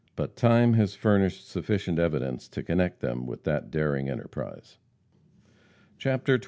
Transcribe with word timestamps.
But 0.15 0.35
time 0.35 0.73
has 0.73 0.95
furnished 0.95 1.47
sufficient 1.47 1.99
evidence 1.99 2.47
to 2.49 2.63
connect 2.63 3.01
them 3.01 3.27
with 3.27 3.43
that 3.43 3.69
daring 3.69 4.09
enterprise. 4.09 4.79
CHAPTER 5.99 6.39
XXI. 6.39 6.39